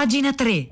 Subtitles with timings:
[0.00, 0.68] Pagina 3.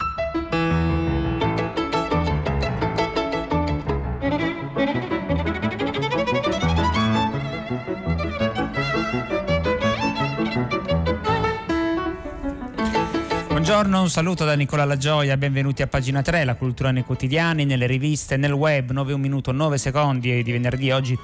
[13.48, 17.86] Buongiorno, un saluto da Nicola Lagioia, benvenuti a pagina 3, la cultura nei quotidiani, nelle
[17.86, 21.18] riviste, nel web, 9 1 minuto 9 secondi di venerdì oggi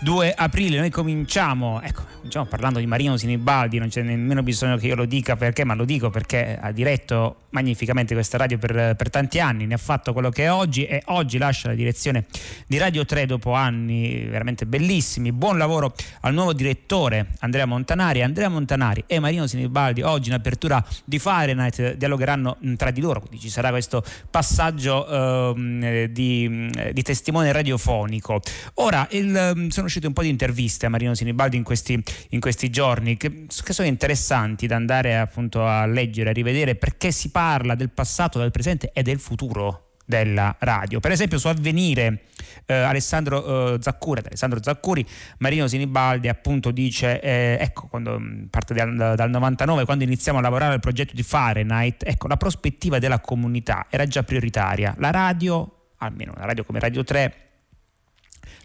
[0.00, 0.78] 2 aprile.
[0.78, 5.06] Noi cominciamo, ecco, cominciamo parlando di Marino Sinibaldi, non c'è nemmeno bisogno che io lo
[5.06, 9.66] dica perché, ma lo dico perché ha diretto magnificamente questa radio per, per tanti anni,
[9.66, 12.26] ne ha fatto quello che è oggi e oggi lascia la direzione
[12.66, 15.32] di Radio 3 dopo anni veramente bellissimi.
[15.32, 18.22] Buon lavoro al nuovo direttore Andrea Montanari.
[18.22, 23.20] Andrea Montanari e Marino Sinibaldi oggi in apertura di Fahrenheit dialogheranno mm, tra di loro,
[23.20, 28.40] quindi ci sarà questo passaggio eh, di, di, testimone radiofonico.
[28.74, 32.00] Ora, il, mm, sono uscite un po' di interviste a Marino Sinibaldi in questi,
[32.30, 37.10] in questi giorni che, che, sono interessanti da andare appunto a leggere, a rivedere perché
[37.12, 40.98] si parla del passato, del presente e del futuro della radio.
[40.98, 42.24] Per esempio su Avvenire
[42.66, 45.06] eh, Alessandro, eh, Zaccuri, Alessandro Zaccuri,
[45.38, 50.42] Marino Sinibaldi appunto dice, eh, ecco, quando mm, parte dal, dal 99, quando iniziamo a
[50.42, 54.94] lavorare al progetto di Fahrenheit, ecco, la prospettiva della comunità era già prioritaria.
[54.98, 57.49] La radio, almeno una radio come Radio 3,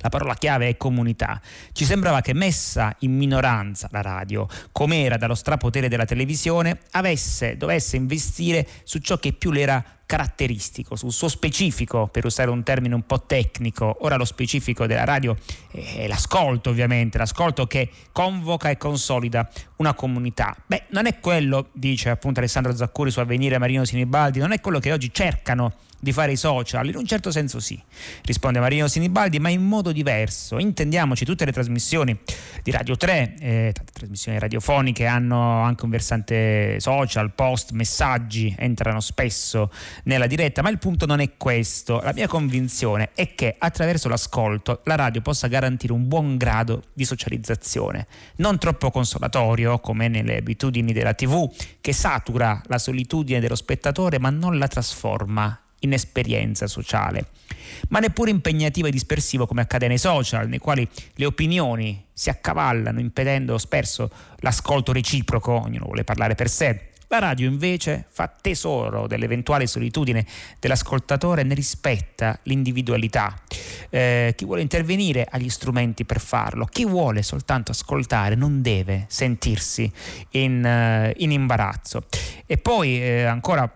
[0.06, 1.42] la parola chiave è comunità.
[1.72, 7.58] Ci sembrava che messa in minoranza la radio, come era dallo strapotere della televisione, avesse,
[7.58, 12.64] dovesse investire su ciò che più le era caratteristico, sul suo specifico, per usare un
[12.64, 13.98] termine un po' tecnico.
[14.02, 15.36] Ora lo specifico della radio
[15.72, 20.56] è l'ascolto, ovviamente, l'ascolto che convoca e consolida una comunità.
[20.66, 24.80] Beh, non è quello, dice appunto Alessandro Zaccuri su Avvenire Marino Sinibaldi, non è quello
[24.80, 26.88] che oggi cercano di fare i social?
[26.88, 27.82] In un certo senso sì,
[28.24, 30.60] risponde Marino Sinibaldi, ma in modo diverso.
[30.60, 32.18] Intendiamoci, tutte le trasmissioni
[32.62, 39.72] di Radio 3, eh, trasmissioni radiofoniche hanno anche un versante social, post, messaggi, entrano spesso
[40.04, 42.00] nella diretta, ma il punto non è questo.
[42.02, 47.06] La mia convinzione è che attraverso l'ascolto la radio possa garantire un buon grado di
[47.06, 48.08] socializzazione,
[48.38, 51.52] non troppo consolatorio come nelle abitudini della TV,
[51.82, 57.28] che satura la solitudine dello spettatore ma non la trasforma in esperienza sociale,
[57.90, 63.00] ma neppure impegnativo e dispersivo come accade nei social, nei quali le opinioni si accavallano
[63.00, 66.90] impedendo spesso l'ascolto reciproco, ognuno vuole parlare per sé.
[67.16, 70.26] La radio invece fa tesoro dell'eventuale solitudine
[70.60, 73.34] dell'ascoltatore e ne rispetta l'individualità.
[73.90, 79.06] Eh, chi vuole intervenire ha gli strumenti per farlo, chi vuole soltanto ascoltare non deve
[79.08, 79.90] sentirsi
[80.32, 82.04] in, uh, in imbarazzo.
[82.46, 83.72] E poi eh, ancora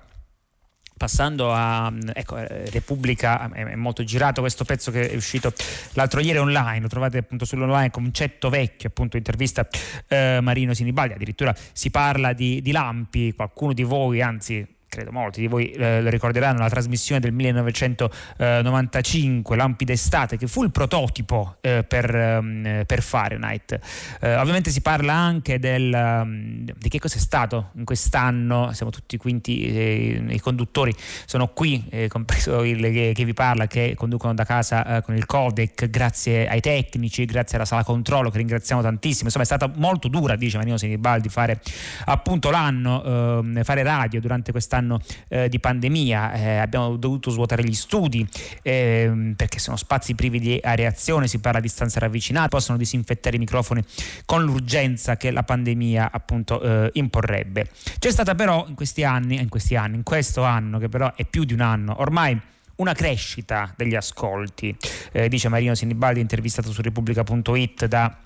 [1.00, 5.54] passando a ecco, eh, Repubblica, è molto girato questo pezzo che è uscito
[5.94, 9.66] l'altro ieri online, lo trovate appunto sull'online, concetto vecchio, appunto intervista
[10.10, 15.42] eh, Marino Sinibaldi, addirittura si parla di, di lampi, qualcuno di voi, anzi credo molti
[15.42, 21.58] di voi eh, lo ricorderanno, la trasmissione del 1995, Lampi d'estate, che fu il prototipo
[21.62, 23.80] eh, per, um, per, Fahrenheit.
[24.20, 28.92] Eh, ovviamente si parla anche del, um, di che cosa è stato in quest'anno, siamo
[28.92, 30.92] tutti quinti, eh, i conduttori
[31.26, 35.16] sono qui, eh, compreso il che, che, vi parla, che conducono da casa eh, con
[35.16, 39.26] il codec, grazie ai tecnici, grazie alla sala controllo che ringraziamo tantissimo.
[39.26, 41.62] Insomma è stata molto dura, dice Manino Sinibaldi, fare
[42.06, 47.64] appunto l'anno, ehm, fare radio durante quest'anno anno eh, di pandemia, eh, abbiamo dovuto svuotare
[47.64, 48.28] gli studi
[48.62, 53.40] eh, perché sono spazi privi di areazione, si parla di stanze ravvicinate, possono disinfettare i
[53.40, 53.84] microfoni
[54.26, 57.68] con l'urgenza che la pandemia appunto eh, imporrebbe.
[58.00, 61.26] C'è stata però in questi anni, in questi anni, in questo anno che però è
[61.26, 62.40] più di un anno, ormai
[62.80, 64.76] una crescita degli ascolti,
[65.12, 68.18] eh, dice Marino Sinibaldi intervistato su Repubblica.it da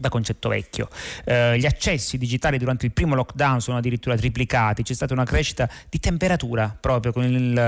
[0.00, 0.88] da concetto vecchio.
[1.24, 5.68] Eh, gli accessi digitali durante il primo lockdown sono addirittura triplicati, c'è stata una crescita
[5.88, 7.12] di temperatura proprio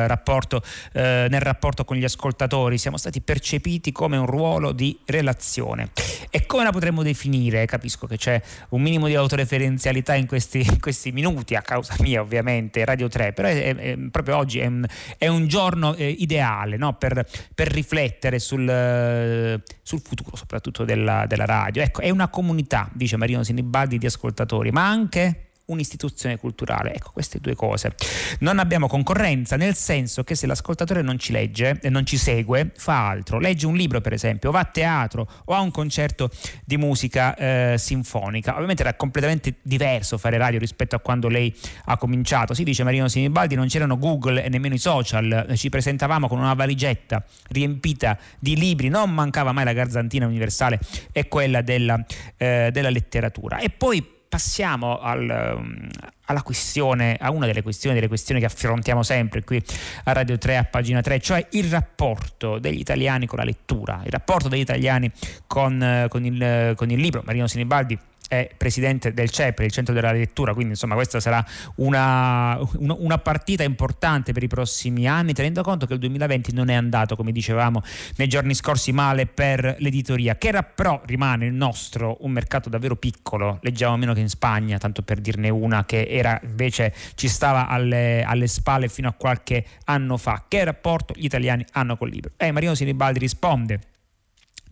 [0.06, 0.62] rapporto,
[0.93, 5.91] eh, nel rapporto con gli ascoltatori, siamo stati percepiti come un ruolo di relazione.
[6.31, 7.67] E come la potremmo definire?
[7.67, 8.41] Capisco che c'è
[8.71, 13.34] un minimo di autoreferenzialità in questi, in questi minuti, a causa mia ovviamente, Radio 3,
[13.34, 14.87] però è, è, è, proprio oggi è un,
[15.19, 16.94] un giorno eh, ideale no?
[16.94, 21.82] per, per, riflettere sul, sul futuro soprattutto della, della radio.
[21.82, 26.94] Ecco, è una comunità, dice Marino Sinibaldi, di ascoltatori, ma anche un'istituzione culturale.
[26.94, 27.94] Ecco, queste due cose.
[28.40, 32.72] Non abbiamo concorrenza, nel senso che se l'ascoltatore non ci legge e non ci segue,
[32.76, 33.38] fa altro.
[33.38, 36.30] Legge un libro, per esempio, va a teatro o a un concerto
[36.64, 38.54] di musica eh, sinfonica.
[38.54, 41.54] Ovviamente era completamente diverso fare radio rispetto a quando lei
[41.86, 42.54] ha cominciato.
[42.54, 46.54] Si dice Marino Sinibaldi, non c'erano Google e nemmeno i social, ci presentavamo con una
[46.54, 50.78] valigetta riempita di libri, non mancava mai la garzantina universale
[51.12, 52.02] e quella della,
[52.36, 53.58] eh, della letteratura.
[53.58, 55.88] E poi passiamo al, um,
[56.25, 59.62] alla questione, a una delle questioni, delle questioni che affrontiamo sempre qui
[60.05, 64.11] a Radio 3, a pagina 3, cioè il rapporto degli italiani con la lettura, il
[64.11, 65.11] rapporto degli italiani
[65.46, 67.20] con, eh, con, il, con il libro.
[67.26, 67.99] Marino Sinibaldi
[68.32, 71.44] è presidente del CEPRE, il centro della lettura, quindi insomma questa sarà
[71.76, 76.75] una, una, partita importante per i prossimi anni, tenendo conto che il 2020 non è
[76.75, 77.82] andato, come dicevamo
[78.17, 82.96] nei giorni scorsi, male per l'editoria, che era, però rimane il nostro un mercato davvero
[82.96, 87.69] piccolo, leggiamo meno che in Spagna, tanto per dirne una, che era invece ci stava
[87.69, 90.46] alle, alle spalle fino a qualche anno fa.
[90.49, 92.31] Che rapporto gli italiani hanno col libro?
[92.38, 93.81] E eh, Marino Sinibaldi risponde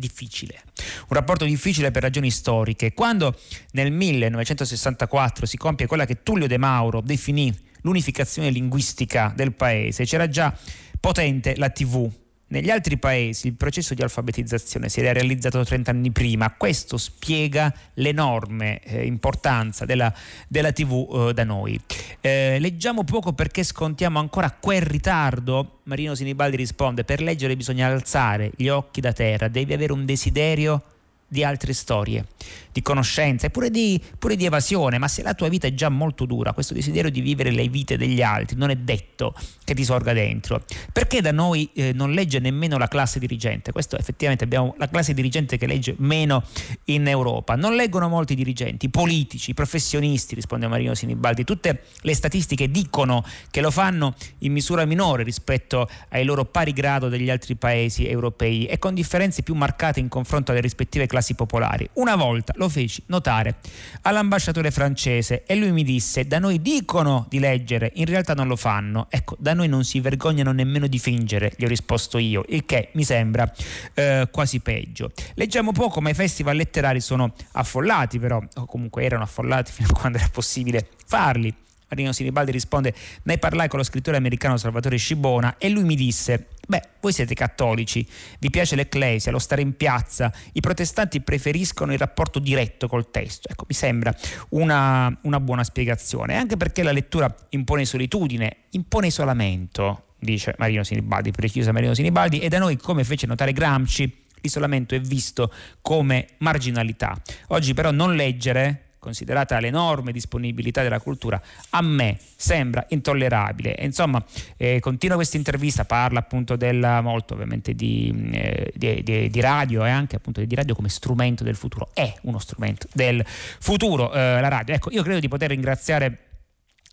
[0.00, 0.62] difficile.
[0.76, 2.92] Un rapporto difficile per ragioni storiche.
[2.92, 3.38] Quando
[3.72, 10.28] nel 1964 si compie quella che Tullio De Mauro definì l'unificazione linguistica del paese, c'era
[10.28, 10.52] già
[10.98, 12.10] potente la TV,
[12.50, 17.72] negli altri paesi il processo di alfabetizzazione si era realizzato 30 anni prima, questo spiega
[17.94, 20.12] l'enorme eh, importanza della,
[20.48, 21.80] della TV eh, da noi.
[22.20, 25.80] Eh, leggiamo poco perché scontiamo ancora quel ritardo.
[25.84, 30.82] Marino Sinibaldi risponde, per leggere bisogna alzare gli occhi da terra, devi avere un desiderio
[31.30, 32.26] di altre storie,
[32.72, 35.88] di conoscenza e pure di, pure di, evasione, ma se la tua vita è già
[35.88, 39.32] molto dura, questo desiderio di vivere le vite degli altri non è detto
[39.64, 40.64] che ti sorga dentro.
[40.92, 43.70] Perché da noi eh, non legge nemmeno la classe dirigente?
[43.70, 46.42] Questo effettivamente abbiamo la classe dirigente che legge meno
[46.86, 47.54] in Europa.
[47.54, 51.44] Non leggono molti dirigenti, politici, professionisti, risponde Marino Sinibaldi.
[51.44, 57.08] Tutte le statistiche dicono che lo fanno in misura minore rispetto ai loro pari grado
[57.08, 61.34] degli altri paesi europei e con differenze più marcate in confronto alle rispettive classi classi
[61.34, 61.88] popolari.
[61.94, 63.56] Una volta lo feci notare
[64.02, 68.56] all'ambasciatore francese e lui mi disse da noi dicono di leggere, in realtà non lo
[68.56, 69.06] fanno.
[69.10, 72.90] Ecco, da noi non si vergognano nemmeno di fingere, gli ho risposto io, il che
[72.94, 73.50] mi sembra
[73.94, 75.12] eh, quasi peggio.
[75.34, 79.98] Leggiamo poco, ma i festival letterari sono affollati però, o comunque erano affollati fino a
[79.98, 81.54] quando era possibile farli.
[81.90, 82.94] Marino Sinibaldi risponde,
[83.24, 87.34] ne parlai con lo scrittore americano Salvatore Scibona e lui mi disse, beh, voi siete
[87.34, 88.06] cattolici,
[88.38, 93.48] vi piace l'ecclesia, lo stare in piazza, i protestanti preferiscono il rapporto diretto col testo.
[93.48, 94.14] Ecco, mi sembra
[94.50, 101.32] una, una buona spiegazione, anche perché la lettura impone solitudine, impone isolamento, dice Marino Sinibaldi,
[101.32, 107.20] precisa Marino Sinibaldi, e da noi, come fece notare Gramsci, l'isolamento è visto come marginalità.
[107.48, 113.74] Oggi però non leggere considerata l'enorme disponibilità della cultura, a me sembra intollerabile.
[113.74, 114.24] E insomma,
[114.56, 119.84] eh, continua questa intervista, parla appunto della, molto ovviamente di, eh, di, di, di, radio
[119.84, 121.88] e anche appunto di radio come strumento del futuro.
[121.92, 124.74] È uno strumento del futuro eh, la radio.
[124.74, 126.29] Ecco, io credo di poter ringraziare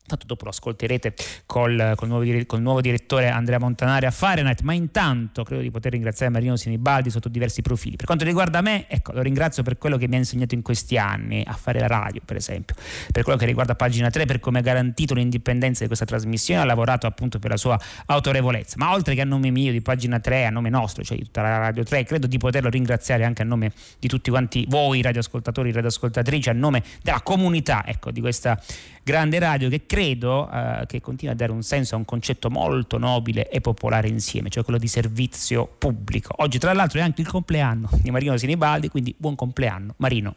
[0.07, 1.13] Tanto dopo lo ascolterete
[1.45, 5.91] col, col, nuovo, col, nuovo, direttore Andrea Montanari a Fahrenheit, ma intanto credo di poter
[5.91, 7.97] ringraziare Marino Sinibaldi sotto diversi profili.
[7.97, 10.97] Per quanto riguarda me, ecco, lo ringrazio per quello che mi ha insegnato in questi
[10.97, 12.73] anni a fare la radio, per esempio,
[13.11, 16.65] per quello che riguarda pagina 3, per come ha garantito l'indipendenza di questa trasmissione, ha
[16.65, 18.75] lavorato appunto per la sua autorevolezza.
[18.77, 21.41] Ma oltre che a nome mio, di pagina 3, a nome nostro, cioè di tutta
[21.41, 25.73] la Radio 3, credo di poterlo ringraziare anche a nome di tutti quanti voi radioascoltatori,
[25.73, 28.57] radioascoltatrici, a nome della comunità, ecco, di questa
[29.07, 32.97] grande radio che credo eh, che continua a dare un senso a un concetto molto
[32.97, 36.33] nobile e popolare insieme, cioè quello di servizio pubblico.
[36.39, 40.35] Oggi tra l'altro è anche il compleanno di Marino Sinibaldi, quindi buon compleanno Marino.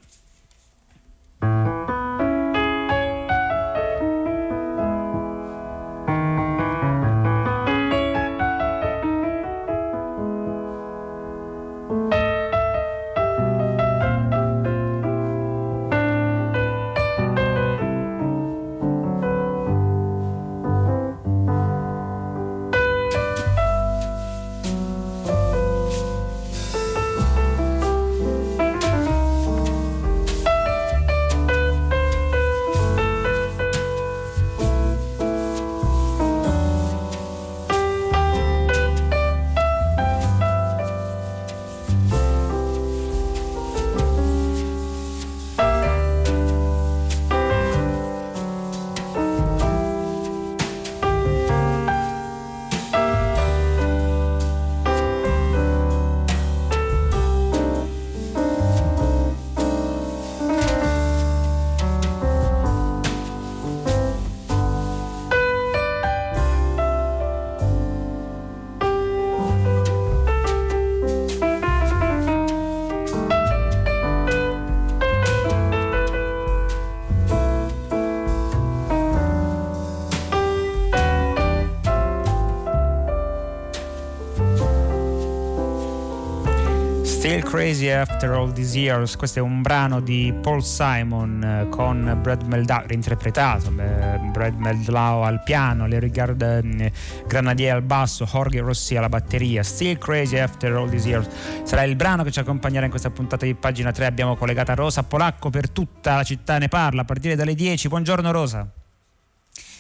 [87.51, 92.43] Crazy After All These Years, questo è un brano di Paul Simon eh, con Brad
[92.43, 96.93] Meldau, reinterpretato, eh, Brad Meldau al piano, Larry Gard, eh,
[97.27, 101.29] Granadier al basso, Jorge Rossi alla batteria, Still Crazy After All These Years
[101.65, 105.03] sarà il brano che ci accompagnerà in questa puntata di pagina 3, abbiamo collegata Rosa
[105.03, 108.65] Polacco per tutta la città ne parla a partire dalle 10, buongiorno Rosa.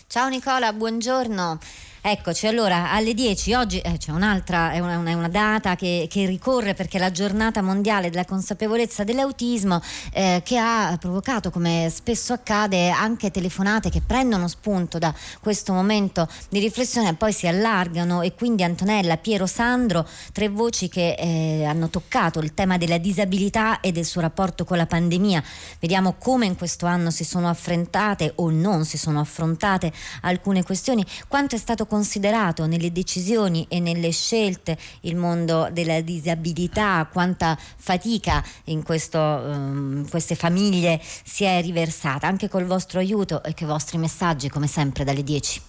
[0.09, 1.59] Ciao Nicola, buongiorno.
[2.02, 6.25] Eccoci, allora alle 10 oggi eh, c'è un'altra, è una, una, una data che, che,
[6.25, 9.83] ricorre perché è la giornata mondiale della consapevolezza dell'autismo
[10.14, 16.26] eh, che ha provocato, come spesso accade, anche telefonate che prendono spunto da questo momento
[16.49, 21.64] di riflessione e poi si allargano e quindi Antonella, Piero Sandro, tre voci che eh,
[21.66, 25.45] hanno toccato il tema della disabilità e del suo rapporto con la pandemia.
[25.78, 29.92] Vediamo come in questo anno si sono affrontate o non si sono affrontate
[30.23, 37.09] alcune questioni, quanto è stato considerato nelle decisioni e nelle scelte il mondo della disabilità,
[37.12, 43.54] quanta fatica in questo, um, queste famiglie si è riversata, anche col vostro aiuto e
[43.54, 45.62] con i vostri messaggi come sempre dalle 10.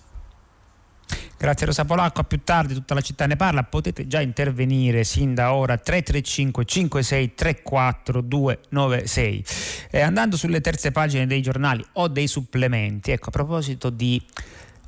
[1.42, 5.34] Grazie Rosa Polacco, a più tardi tutta la città ne parla, potete già intervenire sin
[5.34, 5.76] da ora.
[5.76, 9.44] 335 56 34 296.
[9.90, 14.24] Eh, andando sulle terze pagine dei giornali o dei supplementi, ecco a proposito di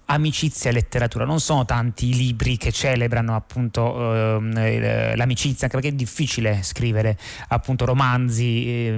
[0.06, 1.26] amicizia e letteratura.
[1.26, 7.18] Non sono tanti i libri che celebrano appunto eh, l'amicizia, anche perché è difficile scrivere
[7.50, 8.94] appunto romanzi eh,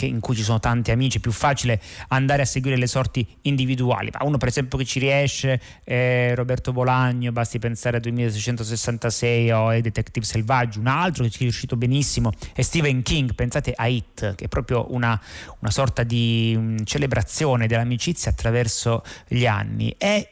[0.00, 4.10] in cui ci sono tanti amici, è più facile andare a seguire le sorti individuali.
[4.12, 9.68] Ma uno per esempio che ci riesce è Roberto Bolagno, basti pensare a 2666 o
[9.68, 13.86] ai Detective Selvaggi, un altro che ci è riuscito benissimo è Stephen King, pensate a
[13.86, 15.20] It, che è proprio una,
[15.60, 19.94] una sorta di um, celebrazione dell'amicizia attraverso gli anni.
[19.96, 20.27] È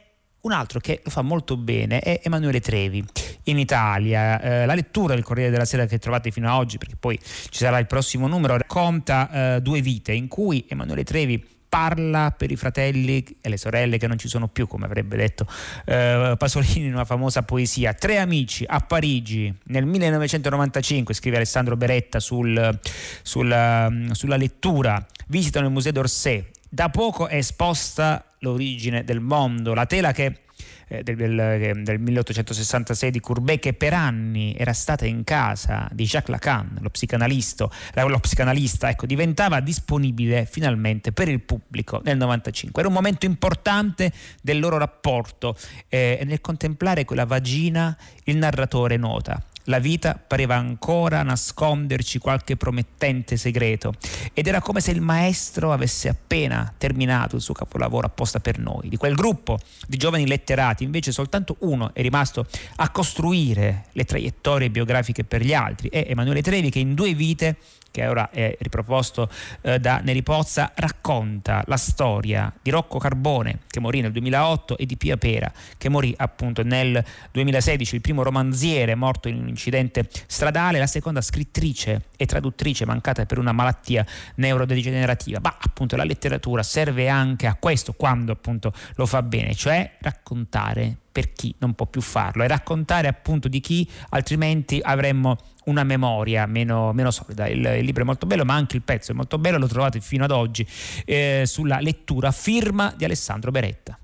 [0.47, 3.05] un altro che lo fa molto bene è Emanuele Trevi
[3.45, 4.41] in Italia.
[4.41, 7.59] Eh, la lettura del Corriere della Sera che trovate fino ad oggi, perché poi ci
[7.59, 12.57] sarà il prossimo numero, racconta eh, due vite in cui Emanuele Trevi parla per i
[12.57, 15.47] fratelli e le sorelle che non ci sono più, come avrebbe detto
[15.85, 17.93] eh, Pasolini in una famosa poesia.
[17.93, 22.79] Tre amici a Parigi nel 1995, scrive Alessandro Beretta sul,
[23.23, 26.47] sulla, sulla lettura, visitano il Museo d'Orsay.
[26.69, 30.41] Da poco è esposta l'origine del mondo, la tela che
[30.89, 36.05] eh, del, del, del, 1866 di Courbet che per anni era stata in casa di
[36.05, 42.81] Jacques Lacan, lo psicanalista, lo psicanalista ecco, diventava disponibile finalmente per il pubblico nel 95.
[42.81, 44.13] Era un momento importante
[44.43, 45.57] del loro rapporto
[45.89, 53.37] eh, nel contemplare quella vagina il narratore nota la vita pareva ancora nasconderci qualche promettente
[53.37, 53.95] segreto
[54.33, 58.89] ed era come se il maestro avesse appena terminato il suo capolavoro apposta per noi.
[58.89, 62.47] Di quel gruppo di giovani letterati invece soltanto uno è rimasto
[62.77, 67.57] a costruire le traiettorie biografiche per gli altri, è Emanuele Trevi che in due vite
[67.97, 69.31] che ora è riproposto
[69.63, 74.85] eh, da Neri Pozza, racconta la storia di Rocco Carbone, che morì nel 2008, e
[74.85, 80.07] di Pia Pera, che morì appunto nel 2016, il primo romanziere morto in un incidente
[80.27, 85.39] stradale, la seconda scrittrice e traduttrice mancata per una malattia neurodegenerativa.
[85.41, 90.99] Ma appunto la letteratura serve anche a questo, quando appunto lo fa bene, cioè raccontare
[91.17, 96.45] per chi non può più farlo e raccontare appunto di chi altrimenti avremmo una memoria
[96.45, 97.49] meno, meno solida.
[97.49, 99.99] Il, il, libro è molto bello, ma anche il pezzo è molto bello, lo trovate
[100.03, 100.67] fino ad oggi
[101.07, 103.99] eh, sulla lettura firma di Alessandro Beretta.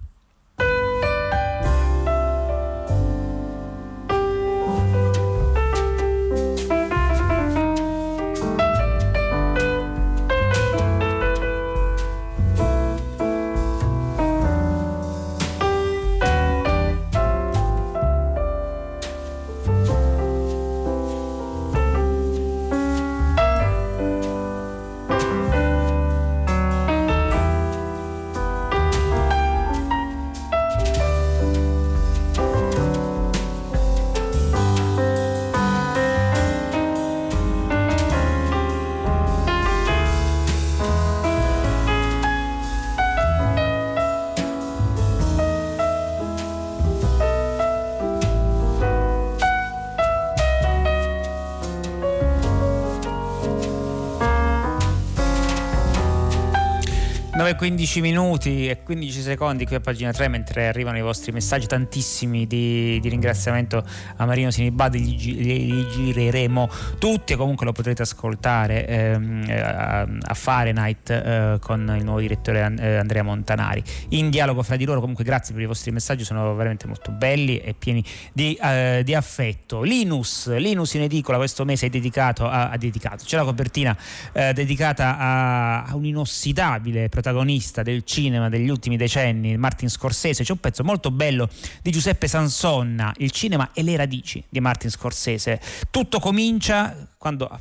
[57.63, 62.49] 9.15 minuti e 15 secondi qui a pagina 3 mentre arrivano i vostri messaggi tantissimi
[62.49, 63.85] di, di ringraziamento
[64.17, 67.35] a Marino Sinibadi li, li, gireremo tutti.
[67.35, 72.97] E comunque lo potrete ascoltare ehm, a, a, Fahrenheit eh, con il nuovo direttore eh,
[72.97, 73.81] Andrea Montanari.
[74.09, 77.59] In dialogo fra di loro comunque grazie per i vostri messaggi sono veramente molto belli
[77.59, 78.03] e pieni
[78.33, 79.83] di, eh, di affetto.
[79.83, 83.97] Linus, Linus in edicola questo mese è dedicato a, a dedicato c'è la copertina
[84.33, 87.51] eh, dedicata a, a un inossidabile protagonista
[87.83, 90.45] del cinema degli ultimi decenni, Martin Scorsese.
[90.45, 91.49] C'è un pezzo molto bello
[91.83, 95.61] di Giuseppe Sansonna, Il cinema e le radici di Martin Scorsese.
[95.91, 97.61] Tutto comincia quando ah,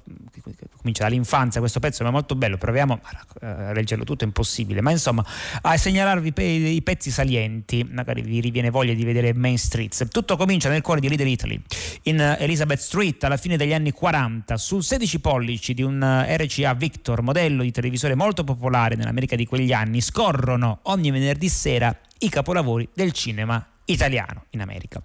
[0.81, 2.99] comincia dall'infanzia questo pezzo è molto bello, proviamo
[3.41, 5.25] a leggerlo tutto, è impossibile, ma insomma
[5.61, 6.33] a segnalarvi
[6.75, 10.07] i pezzi salienti, magari vi riviene voglia di vedere Main Streets.
[10.09, 11.61] Tutto comincia nel cuore di Little Italy,
[12.03, 17.21] in Elizabeth Street alla fine degli anni 40, sul 16 pollici di un RCA Victor,
[17.21, 22.87] modello di televisore molto popolare nell'America di quegli anni, scorrono ogni venerdì sera i capolavori
[22.93, 25.01] del cinema italiano in America.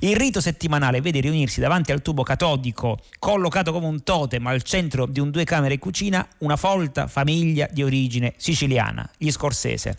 [0.00, 5.06] Il rito settimanale vede riunirsi davanti al tubo catodico, collocato come un totem al centro
[5.06, 9.96] di un due camere cucina, una folta famiglia di origine siciliana, gli Scorsese.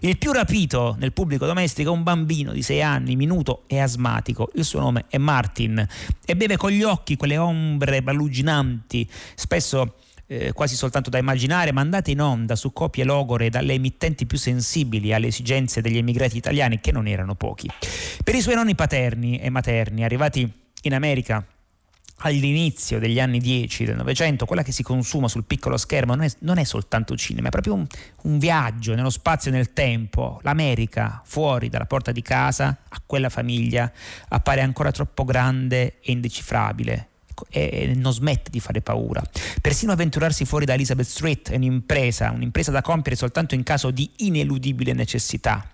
[0.00, 4.50] Il più rapito nel pubblico domestico è un bambino di sei anni, minuto e asmatico.
[4.54, 5.86] Il suo nome è Martin
[6.24, 12.10] e beve con gli occhi quelle ombre balluginanti, spesso eh, quasi soltanto da immaginare, mandate
[12.10, 16.92] in onda su copie logore dalle emittenti più sensibili alle esigenze degli emigrati italiani, che
[16.92, 17.68] non erano pochi.
[18.22, 20.50] Per i suoi nonni paterni e materni, arrivati
[20.82, 21.44] in America
[22.18, 26.30] all'inizio degli anni 10 del Novecento, quella che si consuma sul piccolo schermo non è,
[26.40, 27.86] non è soltanto cinema, è proprio un,
[28.22, 30.38] un, viaggio nello spazio e nel tempo.
[30.42, 33.90] L'America, fuori dalla porta di casa, a quella famiglia,
[34.28, 37.08] appare ancora troppo grande e indecifrabile
[37.50, 39.22] e non smette di fare paura.
[39.60, 44.10] Persino avventurarsi fuori da Elizabeth Street è un'impresa, un'impresa da compiere soltanto in caso di
[44.16, 45.68] ineludibile necessità.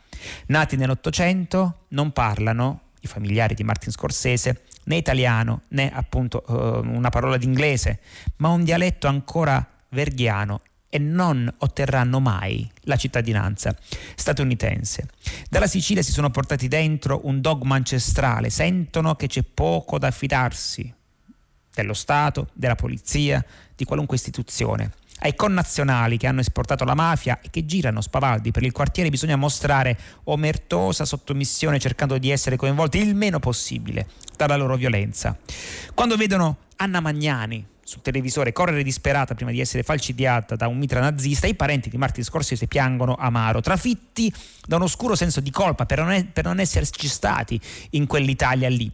[0.46, 6.54] Nati nell'Ottocento non parlano, i familiari di Martin Scorsese, né italiano né appunto uh,
[6.86, 8.00] una parola d'inglese,
[8.36, 13.74] ma un dialetto ancora verghiano e non otterranno mai la cittadinanza
[14.16, 15.08] statunitense.
[15.48, 20.92] Dalla Sicilia si sono portati dentro un dogma ancestrale, sentono che c'è poco da fidarsi
[21.72, 24.92] dello Stato, della polizia, di qualunque istituzione.
[25.22, 29.36] Ai connazionali che hanno esportato la mafia e che girano spavaldi per il quartiere bisogna
[29.36, 35.36] mostrare omertosa sottomissione cercando di essere coinvolti il meno possibile dalla loro violenza.
[35.92, 41.00] Quando vedono Anna Magnani, sul televisore correre disperata prima di essere falcidiata da un mitra
[41.00, 44.32] nazista, i parenti di Martin Scorsese piangono amaro, trafitti
[44.64, 48.68] da un oscuro senso di colpa per non, è, per non esserci stati in quell'Italia
[48.68, 48.88] lì.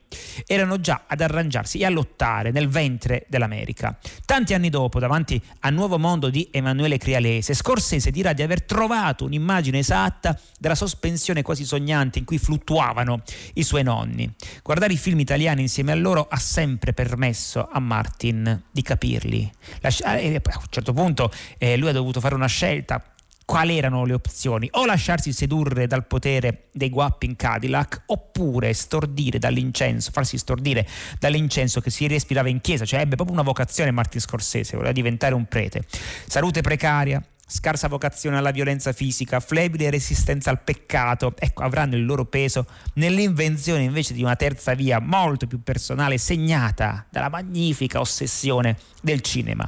[0.47, 3.99] Erano già ad arrangiarsi e a lottare nel ventre dell'America.
[4.25, 9.27] Tanti anni dopo, davanti al nuovo mondo di Emanuele Crialese, Scorsese dirà di aver trovato
[9.27, 13.21] un'immagine esatta della sospensione quasi sognante in cui fluttuavano
[13.55, 14.33] i suoi nonni.
[14.63, 19.51] Guardare i film italiani insieme a loro ha sempre permesso a Martin di capirli.
[19.81, 23.03] Lascia- eh, a un certo punto eh, lui ha dovuto fare una scelta
[23.47, 24.69] quali erano le opzioni?
[24.73, 30.85] O lasciarsi sedurre dal potere dei guappi in Cadillac, oppure stordire dall'incenso, farsi stordire
[31.21, 35.35] dall'incenso che si respirava in chiesa, cioè ebbe proprio una vocazione Martin Scorsese, voleva diventare
[35.35, 35.85] un prete.
[36.27, 42.25] Salute precaria, scarsa vocazione alla violenza fisica, flebile resistenza al peccato, ecco, avranno il loro
[42.25, 49.21] peso nell'invenzione invece di una terza via molto più personale, segnata dalla magnifica ossessione del
[49.21, 49.65] cinema.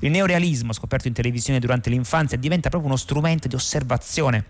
[0.00, 4.44] Il neorealismo, scoperto in televisione durante l'infanzia, diventa proprio uno strumento di osservazione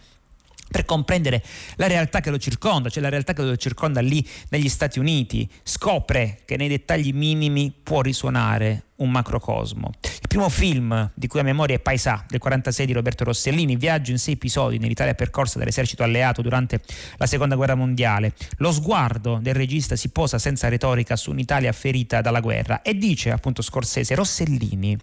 [0.73, 1.45] per comprendere
[1.77, 5.49] la realtà che lo circonda, cioè la realtà che lo circonda lì negli Stati Uniti,
[5.63, 9.93] scopre che nei dettagli minimi può risuonare un macrocosmo.
[10.03, 14.13] Il primo film di cui a memoria è Paesà del 46 di Roberto Rossellini, viaggio
[14.13, 16.81] in sei episodi nell'Italia percorsa dall'esercito alleato durante
[17.17, 18.33] la seconda guerra mondiale.
[18.59, 23.31] Lo sguardo del regista si posa senza retorica su un'Italia ferita dalla guerra e dice
[23.31, 24.97] appunto Scorsese, Rossellini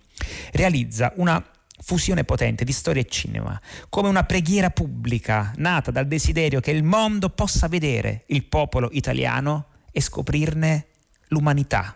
[0.54, 1.44] realizza una
[1.82, 3.60] fusione potente di storia e cinema,
[3.90, 9.68] come una preghiera pubblica nata dal desiderio che il mondo possa vedere il popolo italiano
[9.92, 10.86] e scoprirne
[11.30, 11.96] l'umanità.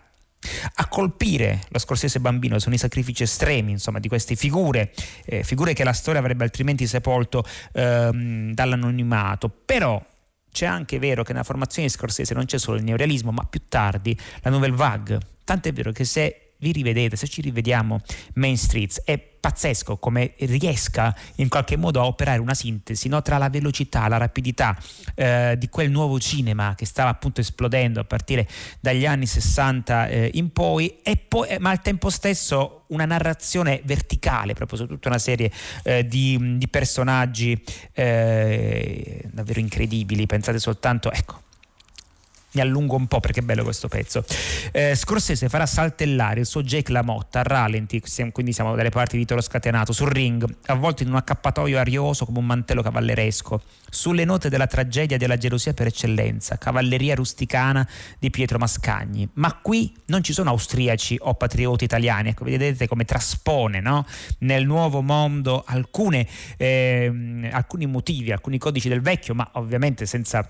[0.74, 4.92] A colpire lo scorsese bambino sono i sacrifici estremi insomma, di queste figure,
[5.24, 9.48] eh, figure che la storia avrebbe altrimenti sepolto ehm, dall'anonimato.
[9.48, 10.02] Però
[10.50, 13.62] c'è anche vero che nella formazione di Scorsese non c'è solo il neorealismo, ma più
[13.68, 15.18] tardi la nouvelle vague.
[15.44, 18.00] Tant'è vero che se vi rivedete, se ci rivediamo
[18.34, 23.20] Main Streets, è pazzesco come riesca in qualche modo a operare una sintesi no?
[23.20, 24.74] tra la velocità, la rapidità
[25.14, 28.48] eh, di quel nuovo cinema che stava appunto esplodendo a partire
[28.80, 34.78] dagli anni 60 eh, in poi, poi, ma al tempo stesso una narrazione verticale proprio
[34.78, 35.50] su tutta una serie
[35.82, 37.60] eh, di, di, personaggi
[37.92, 40.26] eh, davvero incredibili.
[40.26, 41.42] Pensate soltanto, ecco,
[42.54, 44.24] mi allungo un po' perché è bello questo pezzo.
[44.72, 49.24] Eh, Scorsese farà saltellare il suo Jake LaMotta a rallenti, quindi siamo dalle parti di
[49.24, 54.48] Toro Scatenato, sul ring, avvolto in un accappatoio arioso come un mantello cavalleresco, sulle note
[54.48, 57.86] della tragedia della gelosia per eccellenza, cavalleria rusticana
[58.18, 59.28] di Pietro Mascagni.
[59.34, 64.06] Ma qui non ci sono austriaci o patrioti italiani, ecco, vedete come traspone no?
[64.40, 70.48] nel nuovo mondo alcune, eh, alcuni motivi, alcuni codici del vecchio, ma ovviamente senza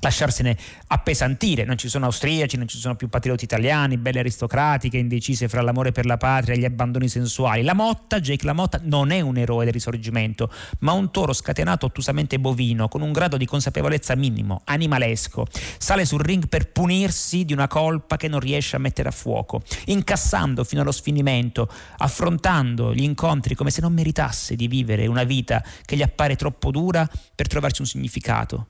[0.00, 0.56] lasciarsene
[0.88, 5.62] appesantire, non ci sono austriaci, non ci sono più patrioti italiani, belle aristocratiche, indecise fra
[5.62, 7.62] l'amore per la patria e gli abbandoni sensuali.
[7.62, 11.86] La Motta, Jake La Motta, non è un eroe del risorgimento, ma un toro scatenato
[11.86, 15.46] ottusamente bovino, con un grado di consapevolezza minimo, animalesco.
[15.78, 19.62] Sale sul ring per punirsi di una colpa che non riesce a mettere a fuoco,
[19.86, 25.62] incassando fino allo sfinimento, affrontando gli incontri come se non meritasse di vivere una vita
[25.84, 28.68] che gli appare troppo dura per trovarci un significato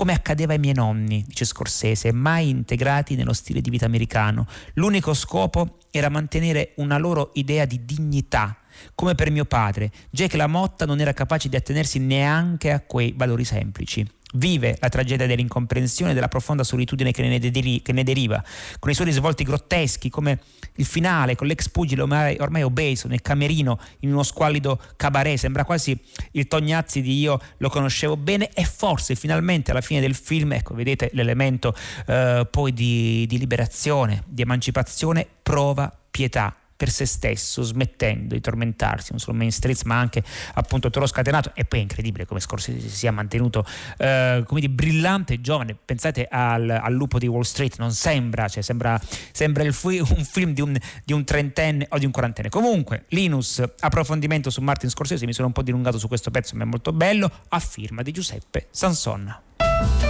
[0.00, 4.46] come accadeva ai miei nonni, dice Scorsese, mai integrati nello stile di vita americano.
[4.76, 8.56] L'unico scopo era mantenere una loro idea di dignità.
[8.94, 13.44] Come per mio padre, Jake LaMotta non era capace di attenersi neanche a quei valori
[13.44, 18.42] semplici vive la tragedia dell'incomprensione e della profonda solitudine che ne, deri- che ne, deriva,
[18.78, 20.40] con i suoi risvolti grotteschi, come
[20.76, 25.64] il finale con l'ex pugile ormai, ormai, obeso nel camerino in uno squallido cabaret, sembra
[25.64, 25.98] quasi
[26.32, 30.74] il Tognazzi di io lo conoscevo bene e forse finalmente alla fine del film, ecco
[30.74, 31.74] vedete l'elemento
[32.06, 39.08] eh, poi di, di liberazione, di emancipazione, prova pietà per se stesso, smettendo di tormentarsi,
[39.10, 42.80] non solo Main Streets ma anche appunto Toro Scatenato e poi è incredibile come Scorsese
[42.80, 43.66] si sia mantenuto
[43.98, 48.48] eh, come di brillante e giovane, pensate al, al, lupo di Wall Street, non sembra,
[48.48, 48.98] cioè sembra,
[49.30, 52.48] sembra il, un film di un, di un, trentenne o di un quarantenne.
[52.48, 56.62] Comunque, Linus, approfondimento su Martin Scorsese, mi sono un po' dilungato su questo pezzo, ma
[56.62, 60.09] è molto bello, a firma di Giuseppe Sansonna.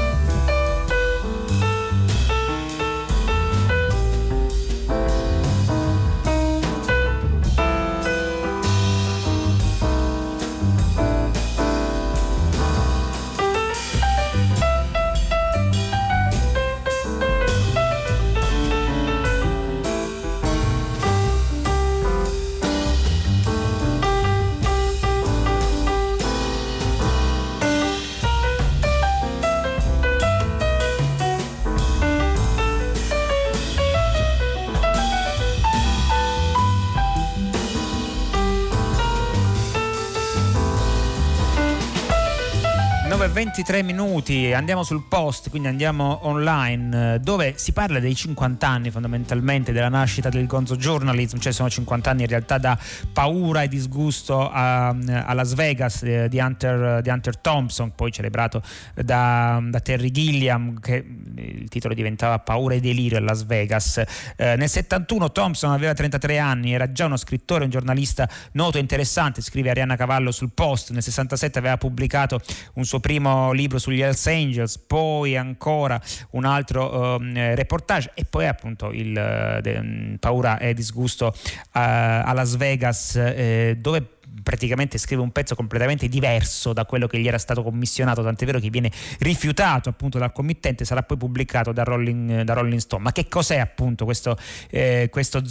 [43.32, 49.70] 23 minuti, andiamo sul post, quindi andiamo online, dove si parla dei 50 anni fondamentalmente
[49.70, 52.76] della nascita del gonzo journalism, cioè sono 50 anni in realtà da
[53.12, 58.62] paura e disgusto a, a Las Vegas eh, di, Hunter, di, Hunter, Thompson, poi celebrato
[58.96, 60.96] da, da, Terry Gilliam, che
[61.36, 64.02] il titolo diventava Paura e delirio a Las Vegas.
[64.34, 68.80] Eh, nel 71 Thompson aveva 33 anni, era già uno scrittore, un giornalista noto e
[68.80, 72.40] interessante, scrive Arianna Cavallo sul post, nel 67 aveva pubblicato
[72.74, 78.24] un suo primo primo libro sugli Hells Angels, poi ancora un altro um, reportage e
[78.24, 84.98] poi appunto il uh, de, Paura e disgusto uh, a Las Vegas eh, dove praticamente
[84.98, 88.70] scrive un pezzo completamente diverso da quello che gli era stato commissionato, tant'è vero che
[88.70, 93.02] viene rifiutato appunto dal committente, sarà poi pubblicato da Rolling, da Rolling Stone.
[93.02, 94.36] Ma che cos'è appunto questo,
[94.70, 95.42] eh, questo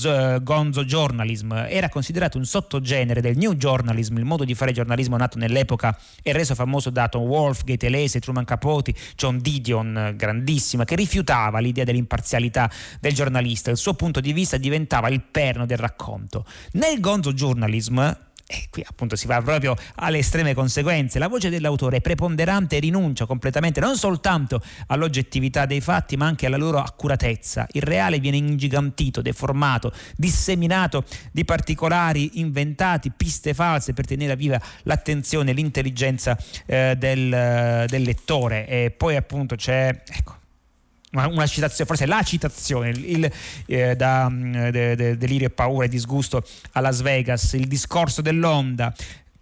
[0.41, 1.53] gonzo journalism?
[1.53, 6.31] Era considerato un sottogenere del new journalism, il modo di fare giornalismo nato nell'epoca e
[6.33, 12.69] reso famoso da Tom Wolfe, Gaetelese, Truman Capote, John Didion, grandissima, che rifiutava l'idea dell'imparzialità
[12.99, 13.71] del giornalista.
[13.71, 16.45] Il suo punto di vista diventava il perno del racconto.
[16.73, 21.19] Nel gonzo journalism e qui appunto si va proprio alle estreme conseguenze.
[21.19, 26.57] La voce dell'autore preponderante e rinuncia completamente non soltanto all'oggettività dei fatti, ma anche alla
[26.57, 27.67] loro accuratezza.
[27.73, 35.53] Il reale viene ingigantito, deformato, disseminato di particolari inventati, piste false per tenere viva l'attenzione,
[35.53, 36.35] l'intelligenza
[36.65, 38.67] eh, del, del, lettore.
[38.67, 40.37] E poi appunto c'è ecco,
[41.11, 43.31] una, una, citazione, forse la citazione, il,
[43.65, 46.43] eh, da mm, de, de, Delirio e paura e disgusto
[46.73, 48.93] a Las Vegas, il discorso dell'onda.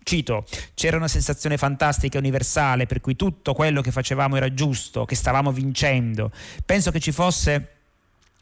[0.03, 5.03] Cito, c'era una sensazione fantastica e universale per cui tutto quello che facevamo era giusto,
[5.03, 6.31] che stavamo vincendo.
[6.65, 7.76] Penso che ci fosse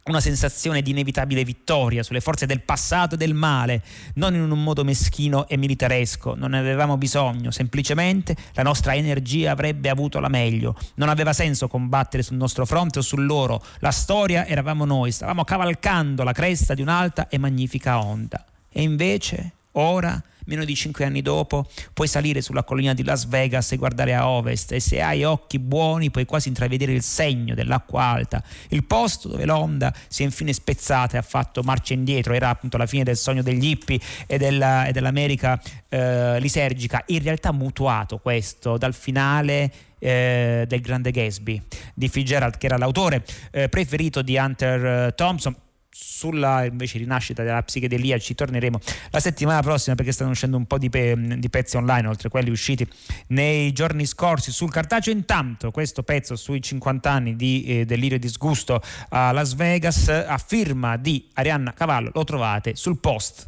[0.08, 3.82] una sensazione di inevitabile vittoria sulle forze del passato e del male,
[4.16, 9.50] non in un modo meschino e militaresco, non ne avevamo bisogno, semplicemente la nostra energia
[9.50, 13.90] avrebbe avuto la meglio, non aveva senso combattere sul nostro fronte o sul loro, la
[13.90, 18.46] storia eravamo noi, stavamo cavalcando la cresta di un'alta e magnifica onda.
[18.70, 23.72] E invece, ora meno di cinque anni dopo puoi salire sulla collina di Las Vegas
[23.72, 28.04] e guardare a ovest e se hai occhi buoni puoi quasi intravedere il segno dell'acqua
[28.04, 32.50] alta, il posto dove l'onda si è infine spezzata e ha fatto marcia indietro, era
[32.50, 37.52] appunto la fine del sogno degli hippie e, della, e dell'America eh, lisergica, in realtà
[37.52, 41.62] mutuato questo dal finale eh, del grande Gatsby
[41.94, 45.56] di Fitzgerald che era l'autore eh, preferito di Hunter eh, Thompson
[45.98, 48.80] sulla invece rinascita della psichedelia ci torneremo
[49.12, 52.32] la settimana prossima perché stanno uscendo un po' di, pe- di pezzi online oltre a
[52.32, 52.86] quelli usciti
[53.28, 54.52] nei giorni scorsi.
[54.52, 59.56] Sul cartaceo intanto questo pezzo sui 50 anni di eh, delirio e disgusto a Las
[59.56, 63.48] Vegas a firma di Arianna Cavallo lo trovate sul post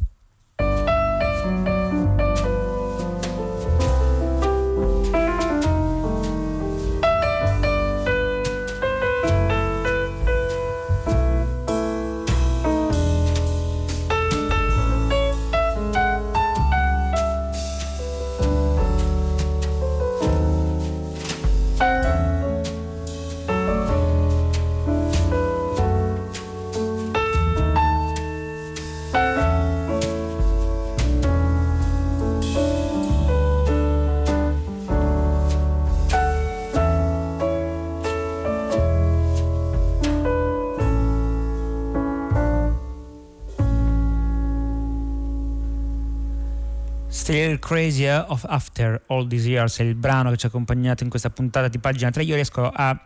[47.28, 51.10] Still Crazy of After All These Years è il brano che ci ha accompagnato in
[51.10, 52.22] questa puntata di pagina 3.
[52.22, 52.98] Io riesco a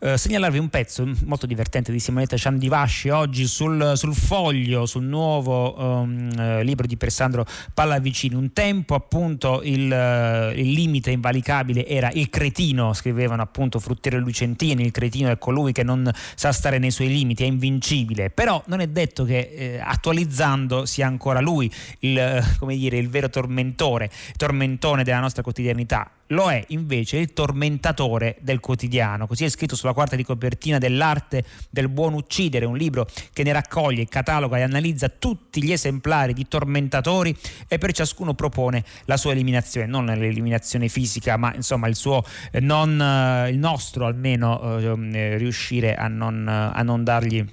[0.00, 5.78] Uh, segnalarvi un pezzo molto divertente di Simonetta Ciandivasci oggi sul, sul foglio, sul nuovo
[5.78, 8.34] um, libro di Persandro Pallavicini.
[8.34, 14.20] Un tempo appunto il, uh, il, limite invalicabile era il cretino, scrivevano appunto Fruttiero e
[14.20, 18.62] Lucentini, il cretino è colui che non sa stare nei suoi limiti, è invincibile, però
[18.68, 25.04] non è detto che eh, attualizzando sia ancora lui il, dire, il vero tormentore, tormentone
[25.04, 29.26] della nostra quotidianità lo è invece il tormentatore del quotidiano.
[29.26, 33.52] Così è scritto sulla quarta di copertina dell'arte del buon uccidere, un libro che ne
[33.52, 37.36] raccoglie, cataloga e analizza tutti gli esemplari di tormentatori
[37.68, 42.60] e per ciascuno propone la sua eliminazione, non l'eliminazione fisica, ma insomma il suo eh,
[42.60, 47.44] non eh, il nostro almeno eh, riuscire a non, a non dargli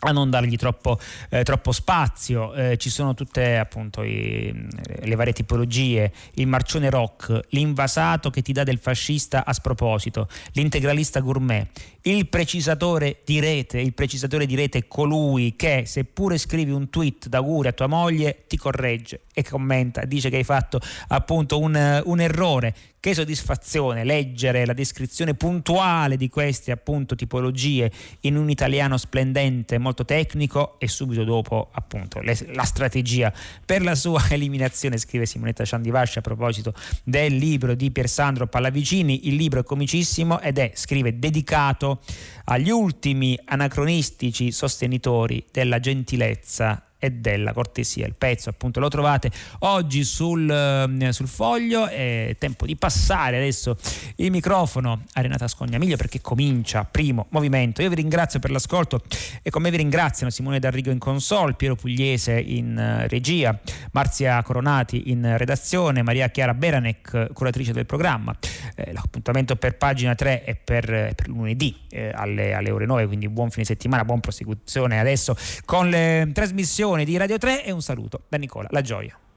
[0.00, 0.98] a non dargli troppo,
[1.30, 4.68] eh, troppo spazio, eh, ci sono tutte appunto i,
[5.00, 11.20] le varie tipologie, il marcione rock, l'invasato che ti dà del fascista a sproposito, l'integralista
[11.20, 11.68] gourmet,
[12.08, 17.28] il precisatore di rete, il precisatore di rete è colui che seppure scrivi un tweet
[17.28, 22.20] d'auguri a tua moglie ti corregge e commenta, dice che hai fatto appunto un, un
[22.20, 27.90] errore che soddisfazione leggere la descrizione puntuale di queste appunto tipologie
[28.20, 33.32] in un italiano splendente, molto tecnico e subito dopo appunto le, la strategia
[33.64, 39.28] per la sua eliminazione, scrive Simonetta Ciandivasci a proposito del libro di Piersandro Pallavicini.
[39.28, 41.97] Il libro è comicissimo ed è, scrive, dedicato
[42.44, 48.06] agli ultimi anacronistici sostenitori della gentilezza e della cortesia.
[48.06, 49.30] Il pezzo appunto lo trovate
[49.60, 51.86] oggi sul, eh, sul foglio.
[51.86, 53.76] È tempo di passare adesso
[54.16, 57.82] il microfono a Renata Scognamiglio perché comincia primo movimento.
[57.82, 59.02] Io vi ringrazio per l'ascolto
[59.42, 63.56] e come vi ringraziano Simone D'Arrigo in console, Piero Pugliese in uh, regia,
[63.92, 68.36] Marzia Coronati in redazione, Maria Chiara Beranec, curatrice del programma.
[68.74, 73.28] Eh, l'appuntamento per pagina 3 è per, per lunedì eh, alle, alle ore 9, quindi
[73.28, 78.22] buon fine settimana, buon prosecuzione adesso con le trasmissioni di Radio 3 e un saluto
[78.28, 79.27] da Nicola La Gioia.